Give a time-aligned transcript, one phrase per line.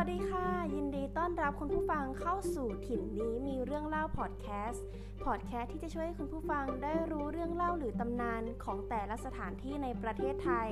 [0.00, 4.84] วัสดีค่ะ ยินดีต้อนรับคุณผู้ฟังเข้าสู่ถิ่นนี้มีเรื่องเล่าพอดแคสต์
[5.24, 10.68] พอดแคสต์ที่จะช่วยให้คุณผู้ฟังได้รู้เรื่องเล่าหรือตำนานของแต่ละสถานที่ในประเทศไทย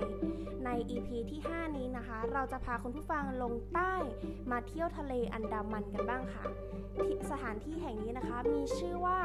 [0.64, 3.94] ใน EP ที่ 5 นี้นะคะ เราจะพาคุณผู้ฟังลงใต้
[4.50, 6.44] มาเที่ยวทะเลอันดามันกันบ้างค่ะ
[7.30, 9.20] สถานที่แห่งนี้นะคะมีชื่อว่า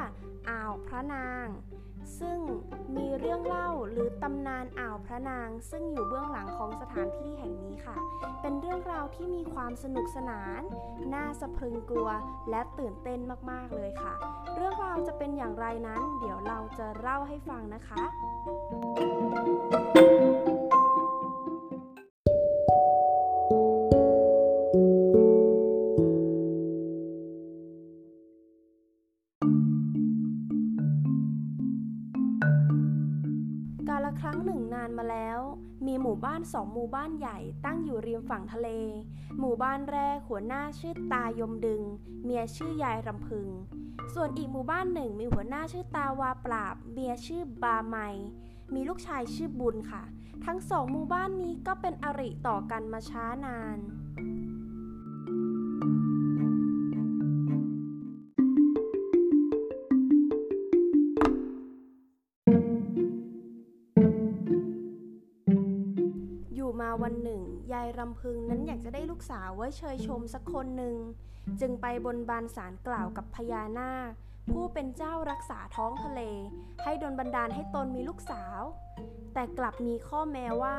[0.50, 1.48] อ่าวพระนาง
[2.20, 2.40] ซึ่ง
[2.98, 7.96] มีเรื่องเล่าหรือตำนานอ่าวพระนาง ซึ่งอยู่เบื้องหลังของสถานที่แห่งนี้ค่ะ
[8.42, 10.62] เป็นเรื่องราวที่มีความสนุกสนาน
[11.14, 12.10] น่าสะพรึงกลัว
[12.50, 13.20] และตื่นเต้น
[13.52, 14.14] มากๆเลยค่ะ
[14.56, 19.79] เรื่องราวจะเป็นอย่างไรนั้น เดี๋ยวเราจะเล่าให้ฟังนะคะ
[36.02, 38.70] หมู่บ้านสองหมู่บ้านใหญ่ตั้งอยู่ริมฝั่งทะเล
[39.40, 41.82] หมู่บ้านแรกหัวหน้าชื่อตายมดึง
[42.24, 43.48] เมียชื่อยายรำพึง
[44.14, 47.96] ส่วนอีกหมู่บ้านหนึ่งมีหัวหน้าชื่อตาวาปราบ เมียชื่อบาไม
[48.74, 50.04] มีลูกชายชื่อบุญค่ะ
[50.46, 56.09] ทั้งสองหมู่บ้านนี้ก็เป็นอริต่อกันมาช้านานอยู่
[68.00, 70.98] รำพึงนั้นอยากจะได้ลูกสาวไว้เชยชมสักคนหนึ่ง
[71.62, 74.12] จึงไปบนบานสารกล่าวกับพญานาค
[74.52, 76.22] ผู้เป็นเจ้ารักษาท้องทะเล
[76.84, 78.62] ให้ดลบันดาลให้ตนมีลูกสาว
[79.34, 80.78] แต่กลับมีข้อแม้ว่า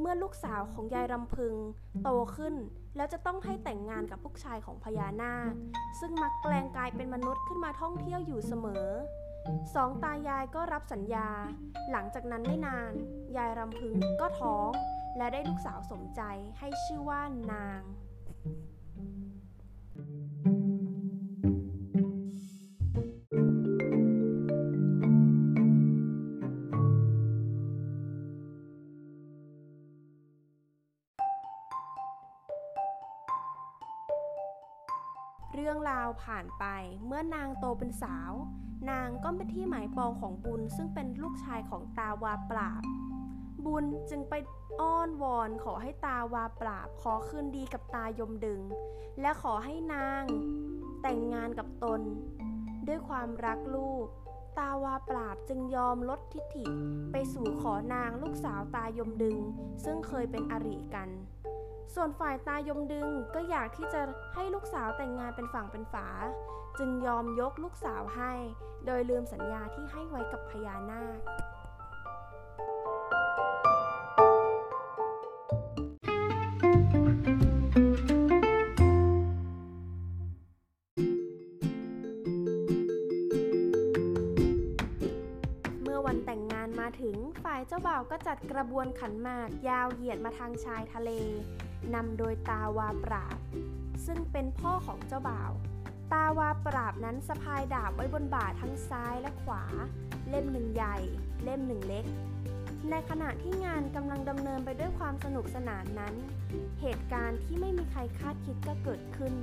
[0.00, 1.54] เมื่อลูกสาวของยายรำพึง
[2.02, 2.54] โตขึ้น
[2.96, 5.52] แล้วจะต้องให้แต่งงานกับลูกชายของพญานาค
[6.00, 8.86] ซึ่งมักแปลงกายเป็นมนุษย์ขึ้นมาท่องเที่ยวอยู่เสมอ
[9.74, 11.28] สองตายายก็รับสัญญา
[11.90, 12.92] หลังจากนั้นไม่นาน
[13.36, 14.70] ยายรำพึงก็ท้อง
[15.16, 16.20] และได้ลูกสาวสมใจ
[16.58, 17.20] ให้ชื่อว่า
[17.52, 17.80] นาง
[35.54, 36.64] เรื่องราวผ่านไป
[37.06, 38.32] เมื่อนางโตเป็นสาว
[38.90, 42.82] นางก็เป็นที่หมายปองของบุญซึ่งเป็นลูกชายของตาวาปราบ
[43.64, 44.34] บุญจึงไป
[44.80, 48.60] อ้อนวอนขอให้ตาวาปราบขอคืนดีกับตายมดึง
[49.20, 50.24] และขอให้นาง
[51.02, 52.00] แต่งงานกับตน
[52.86, 54.06] ด้วยความรักลูก
[54.58, 56.64] ตาวาปราบจึงยอมลดทิฐิ
[57.12, 59.36] ไปสู่ขอนางลูกสาวตายมดึง
[59.84, 61.10] ซึ่งเคยเป็นอริกัน
[61.94, 64.00] ส่วนฝ่ายตายมดึงก็อยากที่จะ
[64.34, 66.08] ให้ลูกสาวแต่งงานเป็นฝั่งเป็นฝา
[66.78, 68.32] จึงยอมยกลูกสาวให้
[68.86, 91.10] โดยลืมสัญญาที่ให้ไว้กับพญานาคาวก็จัดกระบวนขันหมากยาวเหยียดมาทางชายทะเล
[91.94, 93.38] นำโดยตาวาปราบ
[94.06, 95.52] ซึ่งเป็นพ่อของเจ้าบ่าว
[96.12, 99.64] ตาวาปราบนั้นสะพายดาบไว้บนบ่าทั้งซ้ายและขวา
[100.28, 100.96] เล่มหนึ่งใหญ่
[101.44, 102.04] เล่มหนึ่งเล็ก
[102.90, 106.14] ในขณะที่งานกำลังดำเนินไปด้วยความสนุกสนานนั้น
[106.80, 109.34] เหตุการณ์ที่ไม่มีใครคาดคิดก็เกิดขึ้น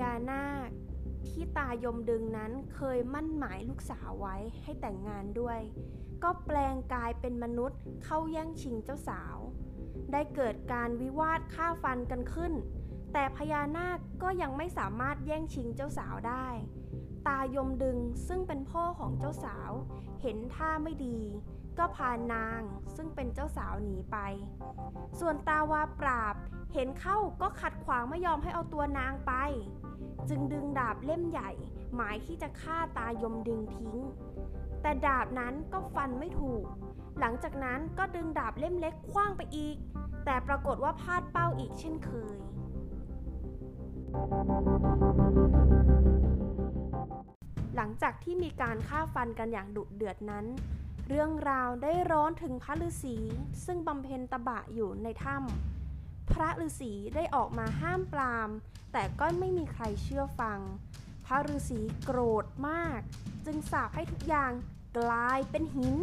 [0.00, 0.68] ญานาค
[1.28, 5.60] ที่ตายมดึงนั้นเคยมั่นหมายลูกสาวไว้ให้แต่งงานด้วย
[6.22, 9.36] ก็แปลงกายเป็นมนุษย์เข้าแย่งชิงเจ้าสาว
[10.12, 12.52] ได้เกิดการวิวาทฆ่าฟันกันขึ้น
[13.12, 16.46] แต่พญานาคก็ยังไม่สามารถแย่งชิงเจ้าสาวได้
[17.28, 19.70] ตายมดึงซึ่งเป็นพ่อของเจ้าสาว
[20.22, 21.18] เห็นท่าไม่ดี
[21.78, 22.60] ก็พานาง
[22.96, 24.16] ซึ่งเป็นเจ้าสาวหนีไป
[25.20, 26.34] ส่วนตาวาปราบ
[26.74, 29.32] เห็นเข้าก็ขัดขวางไม่ยอมให้เอาตัวนางไป
[30.28, 31.50] จึงดึงดาบเล่มใหญ่
[31.94, 33.96] หมายที่จะฆ่าตายมดึงทิ้ง
[34.82, 36.64] แต่ดาบนั้นก็ฟันไม่ถูก
[37.20, 39.76] หลังจากนั้นก็ดึงดาบเล่มเล็กคว้างไปอีก
[40.24, 42.36] แต่ปรากฏว่าพลาดเป้าอีกเช่นเคย
[47.76, 50.46] หลังจากที่มีการฆ่าฟันกันอย่างดุเดือดนั้น
[51.12, 53.16] เรื่องราวได้ร้อนถึงพระฤาษี
[53.64, 58.50] ซึ่งบำเพ็ญตบะอยู่ในถ้ำพระฤาษีได้ออกมาห้ามปราม
[58.92, 60.60] แต่ก็ไม่มีใครเชื่อฟัง
[61.26, 63.00] พระฤาษีโกรธมาก
[63.46, 64.52] จึงสาปให้ทุกอย่าง
[64.98, 65.94] กลายเป็นหิน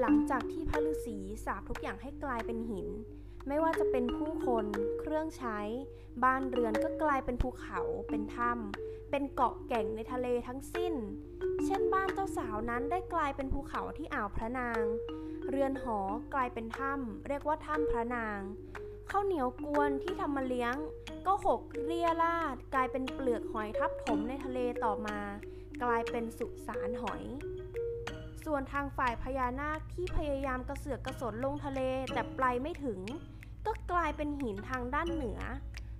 [0.00, 2.88] หลังจากที่พระฤาษีสาปทุกอย่างให้กลายเป็นหิน
[3.48, 4.66] ไม่ว่าจะเป็นผู้คน
[5.00, 5.58] เครื่องใช้
[6.24, 7.80] บ้านเรือนก็กลายเป็นภูเขา
[8.10, 10.94] เป็นถ้ำเป็นเกาะแก่งในทะเลทั้งสิ้น
[11.64, 14.82] เช่นบ้านเจ้าสาวนั้นได้กลายเป็นภูเขาที่อ่าวพระนาง
[15.48, 15.98] เรือนหอ
[16.34, 18.40] กลายเป็นถ้ำเรียกว่าถ้ำพระนาง
[19.10, 20.74] ข้าวเหนียวกวนที่ทำมาเลี้ยง
[21.26, 25.18] ก็หกเรียราดกลายเป็นเปลือกหอยทับถมในทะเลต่อมา
[25.82, 27.22] กลายเป็นสุสานหอย
[28.46, 31.80] ส่วนทางฝ่ายพญานาคที่พยายามกระเสือกกระสนลงทะเล
[32.12, 33.00] แต่ปลายไม่ถึง
[33.66, 35.40] ก็กลายเป็นหินทางด้านเหนือ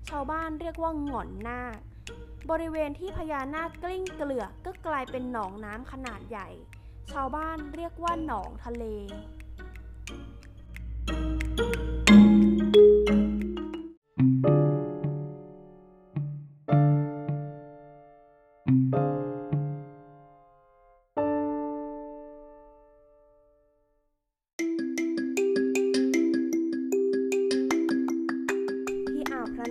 [0.08, 1.78] ชาวบ้านเรียกว่าหง่อนนาค
[2.50, 6.48] บริเวณที่พญานาคกลิ้งเกลือกก็กลายเป็นหนองน้ำขนาดใหญ่
[7.12, 8.84] ชาวบ้านเรียกว่าหนองทะเล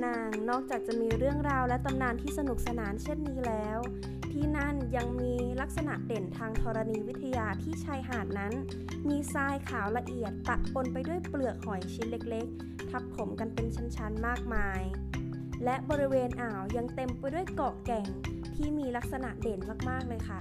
[0.06, 3.80] นางนอกจากจะมีเรื่องราวและตำนานที่สนุกสนานเช่นนี้แล้ว
[4.32, 8.54] ที่นั่นยังมีลักษณะเด่นทางธรณีวิทยาที่ชายหาดนั้น
[9.10, 14.82] มีทรายขาวละเอียดปะปนไปด้วยเปลือกหอยชิ้นเล็กๆ ทับถมกันเป็นชั้นๆมากมาย
[15.64, 18.08] และบริเวณอ่าวยังเต็มไปด้วยเกาะแก่ง
[18.56, 19.60] ที่มีลักษณะเด่น
[19.90, 20.40] มากๆเลยค่ะ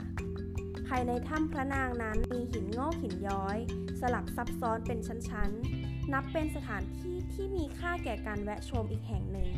[0.88, 3.58] ภายในถ้ำพระนางนั้นมีหินงอกหินย้อย
[4.00, 9.50] สลับซับซ้อนเป็นชั้นๆ นับเป็นสถานที่ที่มีค่าแก่การแวะชมอีกแห่งหนึ่ง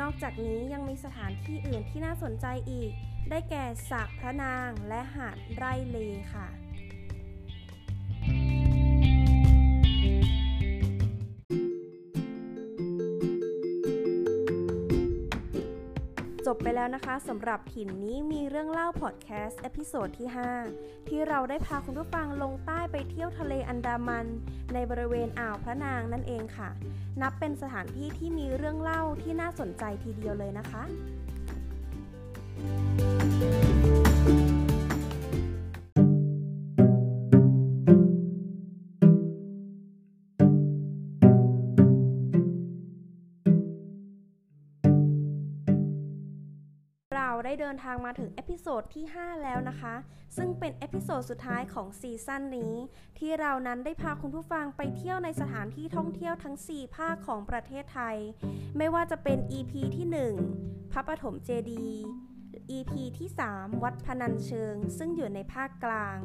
[0.00, 2.92] นอกจากนี้ยังมีสถานที่อื่นที่น่าสนใจอีก
[3.30, 5.98] ได้แก่สระพระนางและหาดไร่เล
[6.32, 6.48] ค่ะ
[16.50, 20.28] จบไปแล้วนะคะสำหรับถิ่นนี้มีเรื่องเล่าพอดแคสต์ episode ที่
[20.68, 24.26] 5 ที่เราได้พาคุณผู้ฟังลงใต้ไปเที่ยวทะเลอันดามัน
[24.72, 26.68] ในบริเวณอ่าวพระนางนั่นเองค่ะ
[27.22, 30.82] นับเป็นสถานที่ที่มีเรื่องเล่าที่น่าสนใจทีเดียวเลยนะคะ
[47.58, 49.94] เราได้เดินทางมาถึง episode ที่ 5 แล้วนะคะ
[50.36, 52.74] ซึ่งเป็น episode สุดท้ายของ season นี้
[53.18, 58.16] ที่เรานั้นได้พาคุณผู้ฟังไปเที่ยวในสถานที่ท่องเที่ยวทั้ง 4 ภาคของประเทศไทย
[58.76, 60.06] ไม่ว่าจะเป็น EP ที่
[60.52, 62.02] 1 พระปฐมเจดีย์
[62.76, 66.18] EP ที่ 3 วัดพนัญเชิง ซึ่งอยู่ในภาคกลาง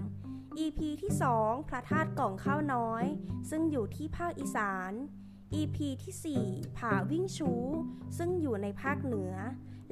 [0.64, 3.06] EP ที่ 2 พระธาตุกล่องข้าวน้อย
[3.50, 4.92] ซึ่งอยู่ที่ภาคอีสาน
[5.60, 7.52] EP ที่ 4 ผาวิ่งชู
[8.18, 9.34] ซึ่งอยู่ในภาคเหนือ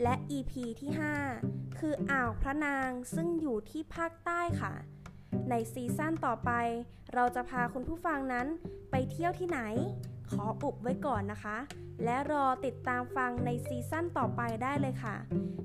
[0.01, 0.51] และ EP
[0.81, 0.91] ที่
[1.35, 4.73] 5 คืออ่าวพระนางซึ่งอยู่ที่ภาคใต้ค่ะ
[5.49, 6.51] ใน season ต่อไป
[7.13, 8.47] เราจะพาคุณผู้ฟังนั้น
[8.91, 9.59] ไปเที่ยวที่ไหน
[10.31, 11.57] ขออุบไว้ก่อนนะคะ
[12.03, 15.15] และรอติดตามฟังใน season ต่อไปได้เลยค่ะ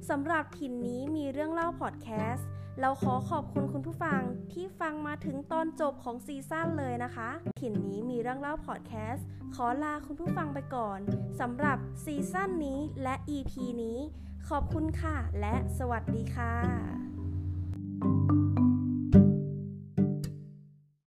[0.08, 2.46] สำหรับถิ่นนี้มีเรื่องเล่าพอดแคสต์
[2.80, 4.20] เราขอขอบคุณคุณผู้ฟัง
[4.52, 7.28] ที่ฟังมาถึงตอนจบของ season เลยนะคะ
[7.60, 10.98] ถิ่นนี้มีเรื่องเล่าพอดแคสต์ ขอลาคุณผู้ฟังไปก่อน
[11.40, 13.98] สำหรับซีซั่นนี้และ EP นี้
[14.48, 16.54] ขอบคุณค่ะ และสวัสดีค่ะ